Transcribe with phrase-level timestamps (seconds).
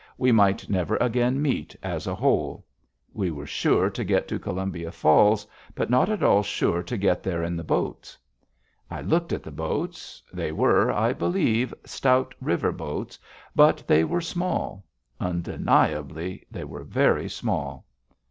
[0.17, 2.65] We might never again meet, as a whole.
[3.13, 7.21] We were sure to get to Columbia Falls, but not at all sure to get
[7.21, 8.17] there in the boats.
[8.89, 13.19] I looked at the boats; they were, I believe, stout river boats.
[13.55, 14.83] But they were small.
[15.19, 17.85] Undeniably, they were very small.